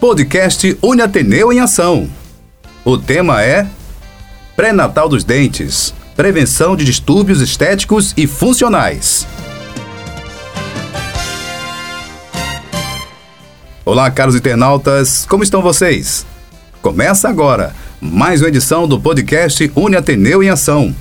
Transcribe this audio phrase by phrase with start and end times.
[0.00, 2.08] Podcast Uniateneu em Ação.
[2.86, 3.66] O tema é
[4.56, 9.26] Pré-natal dos dentes, prevenção de distúrbios estéticos e funcionais.
[13.84, 16.24] Olá, caros internautas, como estão vocês?
[16.80, 20.96] Começa agora mais uma edição do podcast Uniateneu em Ação,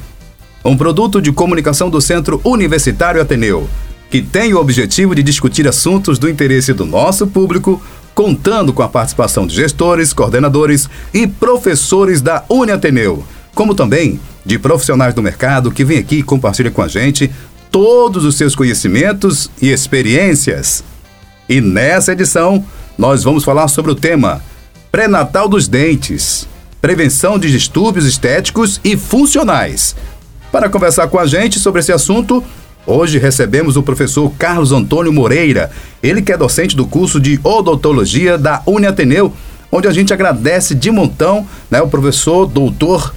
[0.66, 3.70] um produto de comunicação do Centro Universitário Ateneu,
[4.09, 7.81] que tem o objetivo de discutir assuntos do interesse do nosso público
[8.13, 13.23] contando com a participação de gestores, coordenadores e professores da Uniateneu,
[13.55, 17.31] como também de profissionais do mercado que vêm aqui e compartilham com a gente
[17.72, 20.84] todos os seus conhecimentos e experiências.
[21.48, 22.64] E nessa edição,
[22.98, 24.41] nós vamos falar sobre o tema
[24.91, 26.48] Pré-natal dos dentes,
[26.81, 29.95] prevenção de distúrbios estéticos e funcionais.
[30.52, 32.44] Para conversar com a gente sobre esse assunto,
[32.85, 35.69] Hoje recebemos o professor Carlos Antônio Moreira,
[36.01, 39.33] ele que é docente do curso de odontologia da Uniateneu,
[39.71, 43.13] onde a gente agradece de montão, né, o professor doutor,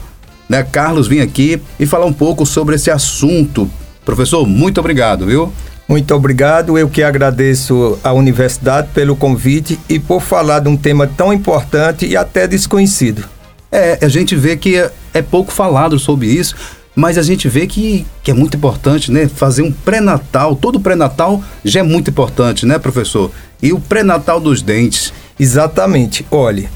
[0.48, 3.70] né, Carlos vir aqui e falar um pouco sobre esse assunto.
[4.04, 5.52] Professor, muito obrigado, viu?
[5.88, 11.06] Muito obrigado, eu que agradeço à universidade pelo convite e por falar de um tema
[11.06, 13.24] tão importante e até desconhecido.
[13.70, 16.54] É, a gente vê que é, é pouco falado sobre isso,
[16.94, 19.28] mas a gente vê que, que é muito importante, né?
[19.28, 23.30] Fazer um pré-natal, todo pré-natal já é muito importante, né, professor?
[23.62, 25.12] E o pré-natal dos dentes.
[25.38, 26.26] Exatamente.
[26.30, 26.68] Olha,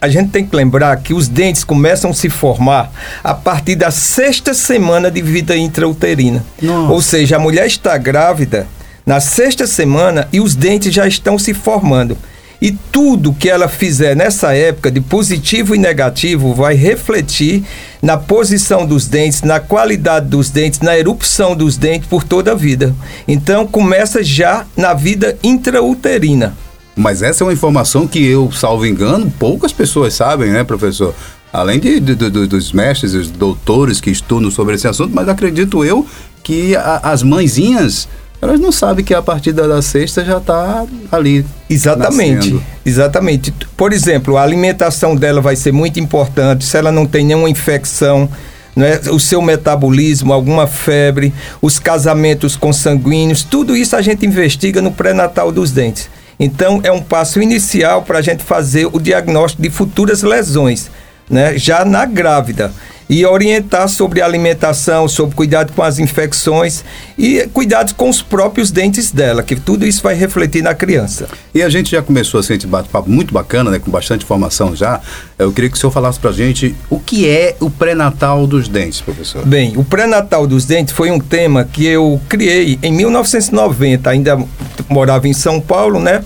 [0.00, 2.90] a gente tem que lembrar que os dentes começam a se formar
[3.22, 6.42] a partir da sexta semana de vida intrauterina.
[6.60, 6.92] Nossa.
[6.92, 8.66] Ou seja, a mulher está grávida
[9.04, 12.16] na sexta semana e os dentes já estão se formando.
[12.60, 17.64] E tudo que ela fizer nessa época de positivo e negativo vai refletir
[18.02, 22.54] na posição dos dentes, na qualidade dos dentes, na erupção dos dentes por toda a
[22.54, 22.94] vida.
[23.26, 26.54] Então começa já na vida intrauterina.
[26.94, 31.14] Mas essa é uma informação que eu, salvo engano, poucas pessoas sabem, né, professor?
[31.50, 35.82] Além de, de, de dos mestres, os doutores que estudam sobre esse assunto, mas acredito
[35.82, 36.06] eu
[36.42, 38.06] que a, as mãezinhas
[38.42, 41.44] elas não sabem que a partir da sexta já está ali.
[41.68, 42.62] Exatamente, nascendo.
[42.84, 43.54] exatamente.
[43.76, 46.64] Por exemplo, a alimentação dela vai ser muito importante.
[46.64, 48.28] Se ela não tem nenhuma infecção,
[48.74, 54.90] né, o seu metabolismo, alguma febre, os casamentos consanguíneos, tudo isso a gente investiga no
[54.90, 56.08] pré-natal dos dentes.
[56.38, 60.90] Então, é um passo inicial para a gente fazer o diagnóstico de futuras lesões,
[61.28, 62.72] né, já na grávida
[63.10, 66.84] e orientar sobre alimentação, sobre cuidado com as infecções
[67.18, 71.26] e cuidado com os próprios dentes dela, que tudo isso vai refletir na criança.
[71.52, 75.00] E a gente já começou assim, esse bate-papo muito bacana, né, com bastante informação já.
[75.36, 79.00] Eu queria que o senhor falasse pra gente o que é o pré-natal dos dentes,
[79.00, 79.44] professor.
[79.44, 84.38] Bem, o pré-natal dos dentes foi um tema que eu criei em 1990, ainda
[84.88, 86.22] morava em São Paulo, né?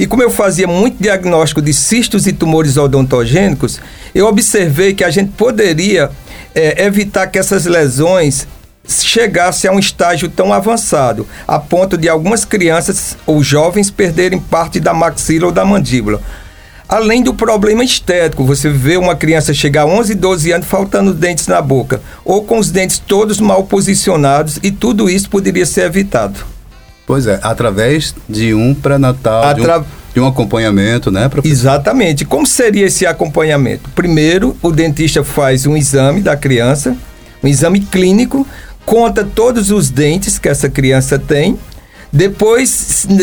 [0.00, 3.78] E como eu fazia muito diagnóstico de cistos e tumores odontogênicos,
[4.14, 6.10] eu observei que a gente poderia
[6.54, 8.48] é, evitar que essas lesões
[8.88, 14.80] chegassem a um estágio tão avançado, a ponto de algumas crianças ou jovens perderem parte
[14.80, 16.22] da maxila ou da mandíbula.
[16.88, 21.46] Além do problema estético, você vê uma criança chegar a 11, 12 anos faltando dentes
[21.46, 26.40] na boca, ou com os dentes todos mal posicionados, e tudo isso poderia ser evitado.
[27.10, 29.80] Pois é, através de um pré-natal, Atra...
[29.80, 29.84] de, um,
[30.14, 31.52] de, um, acompanhamento, né, professor?
[31.52, 32.24] Exatamente.
[32.24, 33.90] Como seria esse acompanhamento?
[33.96, 36.96] Primeiro, o dentista faz um exame da criança,
[37.42, 38.46] um exame clínico,
[38.86, 41.58] conta todos os dentes que essa criança tem.
[42.12, 42.70] Depois,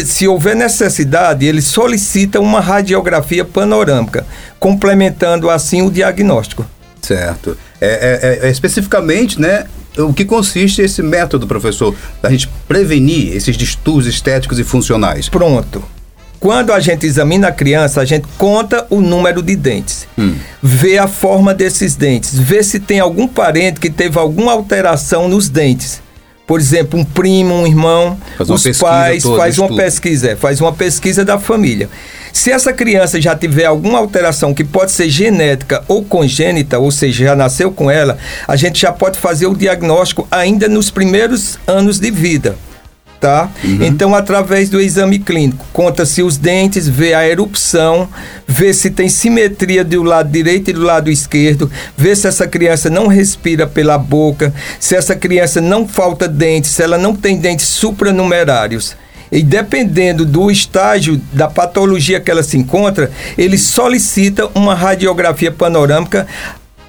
[0.05, 4.27] se houver necessidade, ele solicita uma radiografia panorâmica,
[4.59, 6.65] complementando assim o diagnóstico.
[7.01, 7.57] Certo.
[7.79, 9.63] É, é, é, especificamente, né,
[9.97, 15.29] o que consiste esse método, professor, da gente prevenir esses distúrbios estéticos e funcionais?
[15.29, 15.83] Pronto.
[16.39, 20.35] Quando a gente examina a criança, a gente conta o número de dentes, hum.
[20.61, 25.49] vê a forma desses dentes, vê se tem algum parente que teve alguma alteração nos
[25.49, 25.99] dentes.
[26.45, 30.61] Por exemplo, um primo, um irmão, faz os pais, toda, faz uma pesquisa, é, faz
[30.61, 31.89] uma pesquisa da família.
[32.31, 37.25] Se essa criança já tiver alguma alteração que pode ser genética ou congênita, ou seja,
[37.25, 41.99] já nasceu com ela, a gente já pode fazer o diagnóstico ainda nos primeiros anos
[41.99, 42.55] de vida.
[43.19, 43.49] Tá?
[43.63, 43.83] Uhum.
[43.83, 48.07] Então, através do exame clínico, conta-se os dentes, vê a erupção,
[48.47, 52.91] vê se tem simetria do lado direito e do lado esquerdo, vê se essa criança
[52.91, 57.65] não respira pela boca, se essa criança não falta dentes, se ela não tem dentes
[57.65, 58.95] supranumerários.
[59.31, 66.27] E dependendo do estágio da patologia que ela se encontra, ele solicita uma radiografia panorâmica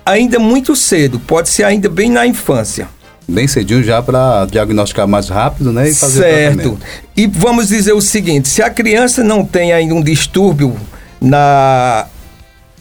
[0.04, 2.88] ainda muito cedo, pode ser ainda bem na infância.
[3.28, 5.90] Bem cedinho já para diagnosticar mais rápido, né?
[5.90, 6.78] E fazer certo.
[7.14, 10.74] E vamos dizer o seguinte: se a criança não tem ainda um distúrbio
[11.20, 12.06] na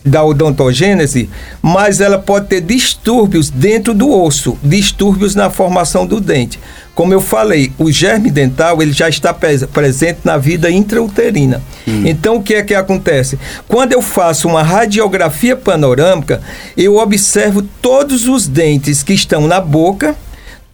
[0.07, 1.29] da odontogênese,
[1.61, 6.59] mas ela pode ter distúrbios dentro do osso, distúrbios na formação do dente.
[6.97, 11.61] Como eu falei, o germe dental ele já está presente na vida intrauterina.
[11.87, 12.01] Hum.
[12.05, 13.37] Então o que é que acontece?
[13.67, 16.41] Quando eu faço uma radiografia panorâmica,
[16.75, 20.15] eu observo todos os dentes que estão na boca,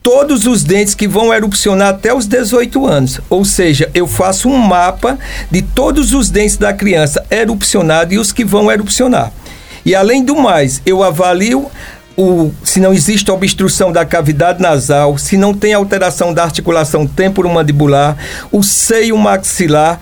[0.03, 3.21] todos os dentes que vão erupcionar até os 18 anos.
[3.29, 5.17] Ou seja, eu faço um mapa
[5.49, 9.31] de todos os dentes da criança erupcionados e os que vão erupcionar.
[9.85, 11.71] E além do mais, eu avalio
[12.15, 18.17] o, se não existe obstrução da cavidade nasal, se não tem alteração da articulação temporomandibular,
[18.51, 19.99] o seio maxilar,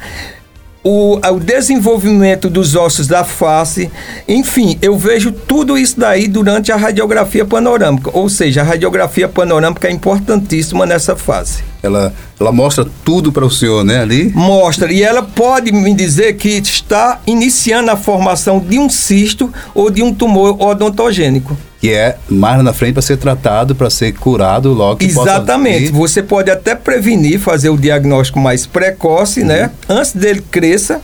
[0.84, 3.92] o, o desenvolvimento dos ossos da face,
[4.28, 8.10] enfim, eu vejo tudo isso daí durante a radiografia panorâmica.
[8.14, 11.64] Ou seja, a radiografia panorâmica é importantíssima nessa fase.
[11.84, 14.32] Ela, ela mostra tudo para o senhor, né, ali?
[14.36, 14.92] Mostra.
[14.92, 20.02] E ela pode me dizer que está iniciando a formação de um cisto ou de
[20.02, 24.98] um tumor odontogênico que é mais na frente para ser tratado, para ser curado logo
[24.98, 25.92] que Exatamente.
[25.92, 29.48] Você pode até prevenir, fazer o diagnóstico mais precoce, uhum.
[29.48, 29.72] né?
[29.90, 31.02] Antes dele cresça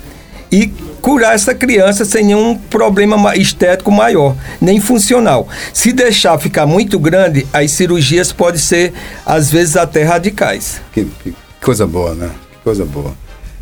[0.52, 0.68] e
[1.02, 5.50] curar essa criança sem nenhum problema estético maior, nem funcional.
[5.74, 8.94] Se deixar ficar muito grande, as cirurgias podem ser,
[9.26, 10.80] às vezes, até radicais.
[10.94, 12.30] Que, que coisa boa, né?
[12.52, 13.16] Que coisa boa.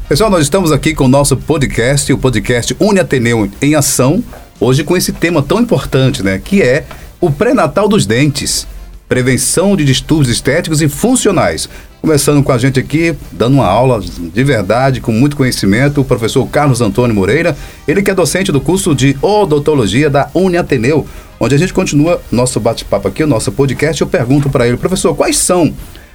[0.09, 4.21] Pessoal, nós estamos aqui com o nosso podcast, o podcast Uni Ateneu em Ação,
[4.59, 6.41] hoje com esse tema tão importante, né?
[6.43, 6.85] Que é
[7.19, 8.67] o pré-natal dos dentes,
[9.07, 11.69] prevenção de distúrbios estéticos e funcionais.
[12.01, 16.45] Começando com a gente aqui, dando uma aula de verdade, com muito conhecimento, o professor
[16.47, 17.57] Carlos Antônio Moreira,
[17.87, 21.07] ele que é docente do curso de odontologia da Uniateneu,
[21.39, 24.01] onde a gente continua nosso bate-papo aqui, o nosso podcast.
[24.01, 25.73] Eu pergunto para ele, professor, quais são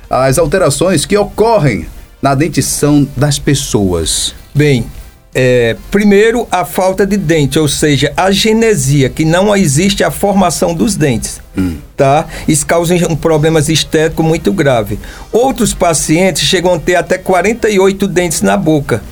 [0.09, 1.87] as alterações que ocorrem
[2.23, 4.35] na dentição das pessoas?
[4.55, 4.87] Bem,
[5.33, 10.75] é, primeiro, a falta de dente, ou seja, a genesia, que não existe a formação
[10.75, 11.41] dos dentes.
[11.57, 11.77] Hum.
[11.97, 12.27] Tá?
[12.49, 14.99] Isso causa um problemas estéticos muito grave.
[15.31, 19.03] Outros pacientes chegam a ter até 48 dentes na boca.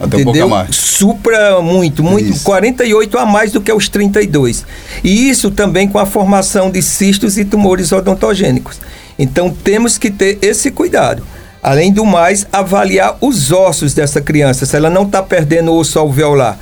[0.00, 0.46] Até entendeu?
[0.46, 0.76] um pouco a mais.
[0.76, 2.30] Supra muito, muito.
[2.30, 2.44] Isso.
[2.44, 4.64] 48 a mais do que os 32.
[5.02, 8.80] E isso também com a formação de cistos e tumores odontogênicos.
[9.18, 11.22] Então temos que ter esse cuidado.
[11.62, 15.98] Além do mais, avaliar os ossos dessa criança, se ela não está perdendo o osso
[15.98, 16.58] alveolar,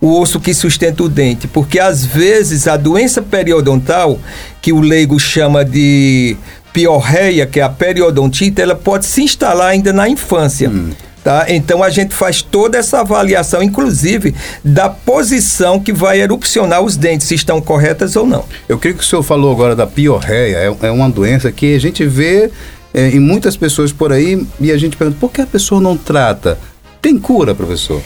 [0.00, 4.18] o osso que sustenta o dente, porque às vezes a doença periodontal,
[4.62, 6.36] que o leigo chama de
[6.72, 10.68] piorreia, que é a periodontite, ela pode se instalar ainda na infância.
[10.68, 10.90] Hum.
[11.24, 11.46] Tá?
[11.48, 14.32] Então a gente faz toda essa avaliação, inclusive
[14.64, 18.44] da posição que vai erupcionar os dentes, se estão corretas ou não.
[18.68, 21.80] Eu creio que o senhor falou agora da piorreia, é, é uma doença que a
[21.80, 22.48] gente vê
[22.96, 25.98] é, em muitas pessoas por aí e a gente pergunta por que a pessoa não
[25.98, 26.58] trata?
[27.02, 28.00] Tem cura, professor?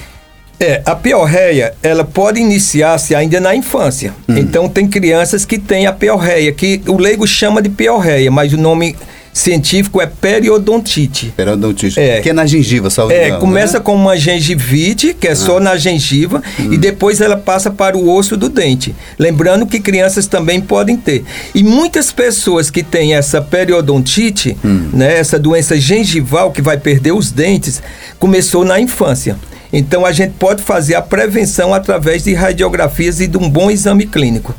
[0.58, 4.12] É, a piorreia, ela pode iniciar-se ainda na infância.
[4.28, 4.36] Hum.
[4.36, 8.58] Então, tem crianças que têm a piorreia, que o leigo chama de piorreia, mas o
[8.58, 8.96] nome
[9.32, 11.32] científico é periodontite.
[11.36, 11.98] Periodontite.
[11.98, 12.20] É.
[12.20, 13.84] Que é na gengiva, salve É, começa né?
[13.84, 15.36] com uma gengivite, que é ah.
[15.36, 16.72] só na gengiva, hum.
[16.72, 18.94] e depois ela passa para o osso do dente.
[19.18, 21.24] Lembrando que crianças também podem ter.
[21.54, 24.90] E muitas pessoas que têm essa periodontite, hum.
[24.92, 27.82] né, essa doença gengival que vai perder os dentes,
[28.18, 29.36] começou na infância.
[29.72, 34.04] Então a gente pode fazer a prevenção através de radiografias e de um bom exame
[34.04, 34.54] clínico.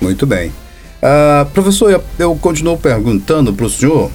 [0.00, 0.52] Muito bem.
[1.02, 4.10] Uh, professor, eu, eu continuo perguntando para o senhor.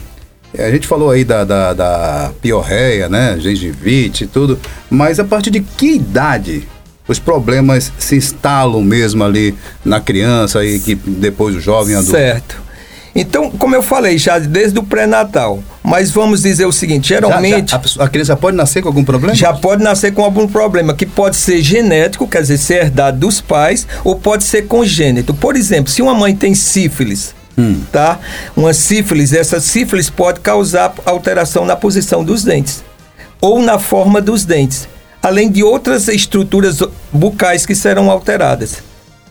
[0.57, 3.37] A gente falou aí da, da, da piorreia, né?
[3.39, 4.59] Gengivite e tudo.
[4.89, 6.67] Mas a partir de que idade
[7.07, 12.11] os problemas se instalam mesmo ali na criança e que depois o jovem adulto?
[12.11, 12.61] Certo.
[13.15, 15.61] Então, como eu falei, já desde o pré-natal.
[15.83, 17.71] Mas vamos dizer o seguinte, geralmente...
[17.71, 19.35] Já, já, a, a, criança pode nascer com algum problema?
[19.35, 23.41] Já pode nascer com algum problema, que pode ser genético, quer dizer, ser herdado dos
[23.41, 25.33] pais, ou pode ser congênito.
[25.33, 27.81] Por exemplo, se uma mãe tem sífilis, hum.
[27.91, 28.19] tá?
[28.55, 32.81] Uma sífilis, essa sífilis pode causar alteração na posição dos dentes,
[33.41, 34.87] ou na forma dos dentes,
[35.21, 36.79] além de outras estruturas
[37.11, 38.81] bucais que serão alteradas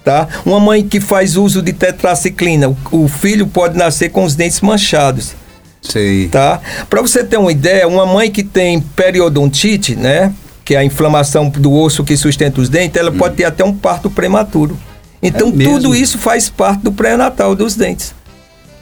[0.04, 0.28] tá?
[0.44, 4.60] Uma mãe que faz uso de tetraciclina, o, o filho pode nascer com os dentes
[4.60, 5.34] manchados.
[5.82, 6.28] Sei.
[6.28, 6.60] Tá?
[6.88, 10.32] Para você ter uma ideia, uma mãe que tem periodontite, né,
[10.64, 13.18] que é a inflamação do osso que sustenta os dentes, ela hum.
[13.18, 14.78] pode ter até um parto prematuro.
[15.22, 18.14] Então é tudo isso faz parte do pré-natal dos dentes.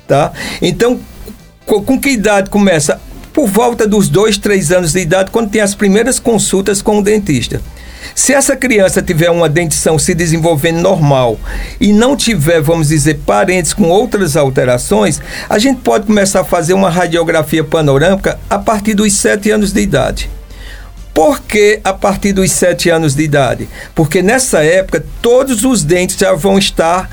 [0.07, 0.33] Tá?
[0.61, 1.01] Então,
[1.67, 3.01] com, com que idade começa?
[3.33, 7.03] Por volta dos dois, três anos de idade, quando tem as primeiras consultas com o
[7.03, 7.61] dentista.
[8.15, 11.39] Se essa criança tiver uma dentição se desenvolvendo normal
[11.81, 16.75] e não tiver, vamos dizer, parentes com outras alterações, a gente pode começar a fazer
[16.75, 20.31] uma radiografia panorâmica a partir dos 7 anos de idade.
[21.13, 23.69] Por que a partir dos 7 anos de idade?
[23.95, 27.11] Porque nessa época todos os dentes já vão estar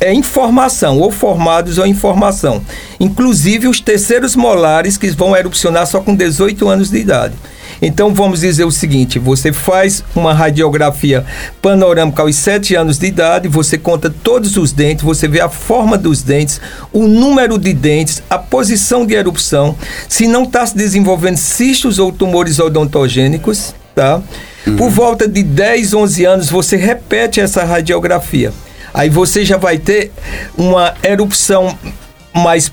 [0.00, 2.62] é, em formação, ou formados ou em formação.
[3.00, 7.34] Inclusive os terceiros molares que vão erupcionar só com 18 anos de idade.
[7.80, 11.24] Então vamos dizer o seguinte: você faz uma radiografia
[11.60, 15.98] panorâmica aos 7 anos de idade, você conta todos os dentes, você vê a forma
[15.98, 16.60] dos dentes,
[16.92, 19.76] o número de dentes, a posição de erupção,
[20.08, 24.22] se não está se desenvolvendo cistos ou tumores odontogênicos, tá?
[24.66, 24.76] Uhum.
[24.76, 28.52] Por volta de 10, 11 anos, você repete essa radiografia.
[28.92, 30.10] Aí você já vai ter
[30.56, 31.76] uma erupção
[32.34, 32.72] mais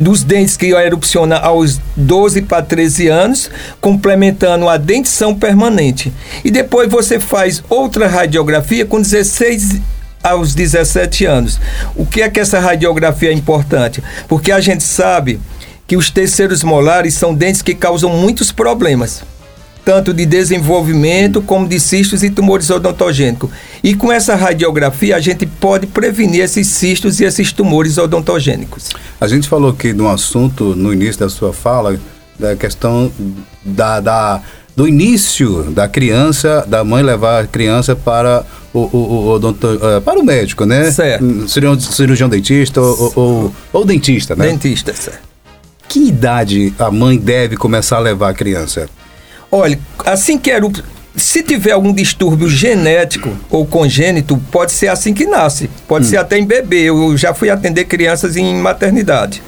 [0.00, 3.50] dos dentes que erupciona aos 12 para 13 anos,
[3.82, 6.10] complementando a dentição permanente.
[6.42, 9.78] E depois você faz outra radiografia com 16
[10.22, 11.60] aos 17 anos.
[11.94, 14.02] O que é que essa radiografia é importante?
[14.26, 15.38] Porque a gente sabe
[15.86, 19.22] que os terceiros molares são dentes que causam muitos problemas
[19.84, 23.50] tanto de desenvolvimento como de cistos e tumores odontogênicos.
[23.82, 28.90] E com essa radiografia a gente pode prevenir esses cistos e esses tumores odontogênicos.
[29.20, 31.98] A gente falou aqui de um assunto no início da sua fala,
[32.38, 33.10] da questão
[33.64, 34.42] da, da
[34.76, 40.00] do início da criança, da mãe levar a criança para o, o, o odonto, uh,
[40.00, 40.90] para o médico, né?
[40.90, 41.48] Certo.
[41.48, 44.46] Cirurgião, cirurgião dentista ou, ou, ou, dentista, né?
[44.46, 45.20] Dentista, certo.
[45.88, 48.88] Que idade a mãe deve começar a levar a criança?
[49.50, 50.64] Olha, assim que era
[51.16, 55.68] se tiver algum distúrbio genético ou congênito, pode ser assim que nasce.
[55.88, 56.08] Pode hum.
[56.08, 56.84] ser até em bebê.
[56.84, 59.42] Eu já fui atender crianças em maternidade.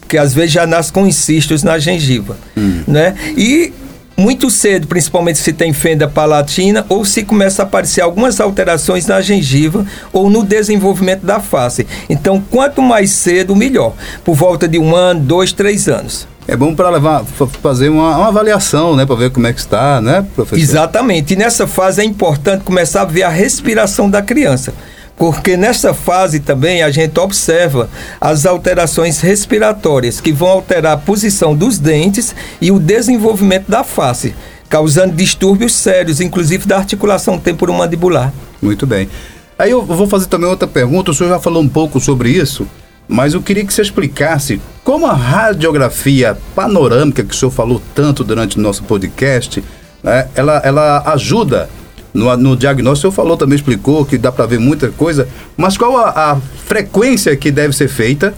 [0.00, 2.36] Porque às vezes já nasce com cistos na gengiva.
[2.56, 2.82] Hum.
[2.86, 3.14] Né?
[3.36, 3.72] E
[4.16, 9.20] muito cedo, principalmente se tem fenda palatina ou se começa a aparecer algumas alterações na
[9.20, 11.86] gengiva ou no desenvolvimento da face.
[12.08, 13.94] Então, quanto mais cedo, melhor.
[14.24, 17.24] Por volta de um ano, dois, três anos é bom para levar
[17.62, 20.58] fazer uma, uma avaliação, né, para ver como é que está, né, professor?
[20.58, 21.34] Exatamente.
[21.34, 24.72] E nessa fase é importante começar a ver a respiração da criança.
[25.14, 31.54] Porque nessa fase também a gente observa as alterações respiratórias que vão alterar a posição
[31.54, 34.34] dos dentes e o desenvolvimento da face,
[34.70, 38.32] causando distúrbios sérios, inclusive da articulação temporomandibular.
[38.62, 39.10] Muito bem.
[39.58, 42.66] Aí eu vou fazer também outra pergunta, o senhor já falou um pouco sobre isso,
[43.08, 48.22] mas eu queria que você explicasse como a radiografia panorâmica, que o senhor falou tanto
[48.22, 49.64] durante o nosso podcast,
[50.02, 51.68] né, ela, ela ajuda
[52.12, 53.08] no, no diagnóstico.
[53.08, 56.36] O senhor falou também, explicou que dá para ver muita coisa, mas qual a, a
[56.66, 58.34] frequência que deve ser feita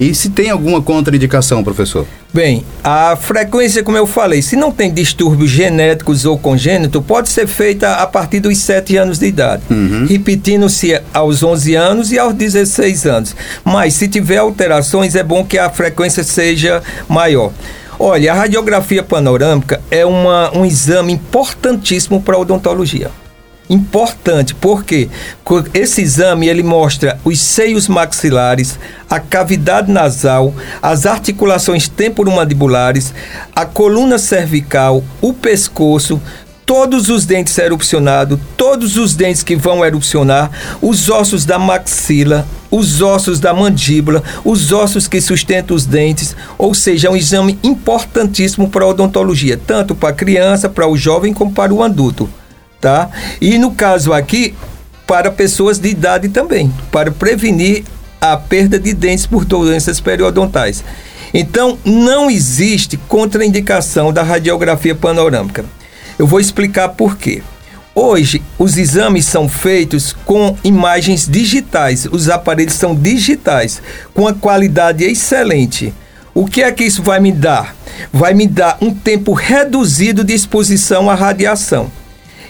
[0.00, 2.06] e se tem alguma contraindicação, professor?
[2.32, 7.46] Bem, a frequência, como eu falei, se não tem distúrbios genéticos ou congênitos, pode ser
[7.46, 10.06] feita a partir dos 7 anos de idade, uhum.
[10.08, 13.36] repetindo-se aos 11 anos e aos 16 anos.
[13.62, 17.52] Mas se tiver alterações, é bom que a frequência seja maior.
[17.98, 23.10] Olha, a radiografia panorâmica é uma, um exame importantíssimo para a odontologia
[23.70, 25.08] importante, porque
[25.72, 33.14] esse exame ele mostra os seios maxilares, a cavidade nasal, as articulações temporomandibulares,
[33.54, 36.20] a coluna cervical, o pescoço,
[36.66, 40.50] todos os dentes erupcionados, todos os dentes que vão erupcionar,
[40.82, 46.74] os ossos da maxila, os ossos da mandíbula, os ossos que sustentam os dentes, ou
[46.74, 51.32] seja, é um exame importantíssimo para a odontologia, tanto para a criança, para o jovem,
[51.32, 52.28] como para o adulto
[52.80, 53.10] tá?
[53.40, 54.54] E no caso aqui,
[55.06, 57.84] para pessoas de idade também, para prevenir
[58.20, 60.84] a perda de dentes por doenças periodontais.
[61.32, 65.64] Então, não existe contraindicação da radiografia panorâmica.
[66.18, 67.42] Eu vou explicar por quê.
[67.94, 72.06] Hoje, os exames são feitos com imagens digitais.
[72.10, 73.82] Os aparelhos são digitais,
[74.14, 75.92] com a qualidade excelente.
[76.32, 77.74] O que é que isso vai me dar?
[78.12, 81.90] Vai me dar um tempo reduzido de exposição à radiação.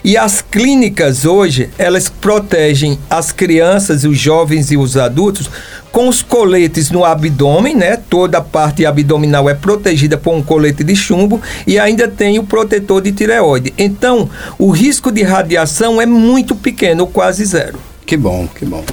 [0.03, 5.49] E as clínicas hoje, elas protegem as crianças, os jovens e os adultos
[5.91, 7.97] com os coletes no abdômen, né?
[7.97, 12.43] Toda a parte abdominal é protegida por um colete de chumbo e ainda tem o
[12.43, 13.73] protetor de tireoide.
[13.77, 17.77] Então, o risco de radiação é muito pequeno, quase zero.
[18.05, 18.83] Que bom, que bom.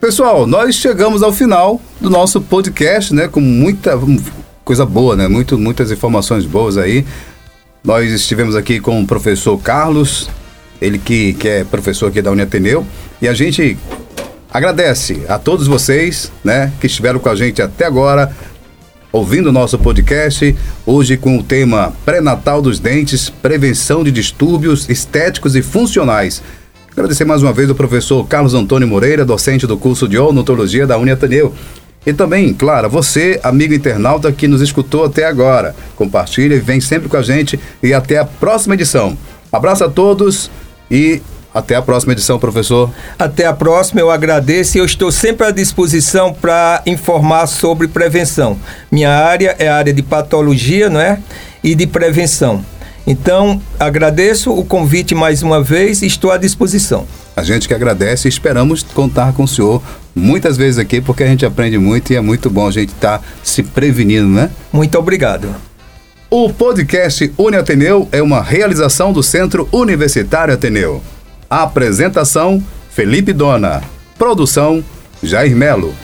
[0.00, 3.26] Pessoal, nós chegamos ao final do nosso podcast, né?
[3.26, 3.98] Com muita
[4.64, 5.26] coisa boa, né?
[5.26, 7.04] Muito, muitas informações boas aí.
[7.82, 10.28] Nós estivemos aqui com o professor Carlos,
[10.80, 12.86] ele que, que é professor aqui da Uniateneu,
[13.20, 13.76] e a gente
[14.50, 18.34] agradece a todos vocês, né, que estiveram com a gente até agora,
[19.12, 20.54] ouvindo o nosso podcast,
[20.84, 26.42] hoje com o tema Pré-Natal dos Dentes, Prevenção de Distúrbios Estéticos e Funcionais.
[26.92, 30.96] Agradecer mais uma vez ao professor Carlos Antônio Moreira, docente do curso de odontologia da
[30.96, 31.54] Uniateneu.
[32.06, 35.74] E também, claro, você, amigo internauta que nos escutou até agora.
[35.96, 39.18] Compartilhe, vem sempre com a gente e até a próxima edição.
[39.52, 40.50] Abraço a todos
[40.90, 41.22] e
[41.56, 42.90] até a próxima edição, professor.
[43.18, 48.58] Até a próxima, eu agradeço e eu estou sempre à disposição para informar sobre prevenção.
[48.92, 51.18] Minha área é a área de patologia, não é?
[51.64, 52.62] E de prevenção.
[53.06, 57.06] Então, agradeço o convite mais uma vez e estou à disposição.
[57.34, 59.82] A gente que agradece e esperamos contar com o senhor
[60.14, 63.18] muitas vezes aqui, porque a gente aprende muito e é muito bom a gente estar
[63.18, 64.50] tá se prevenindo, né?
[64.72, 65.54] Muito obrigado.
[66.28, 71.00] O podcast Uni Ateneu é uma realização do Centro Universitário Ateneu.
[71.48, 73.80] Apresentação: Felipe Dona.
[74.18, 74.84] Produção:
[75.22, 75.94] Jair Melo.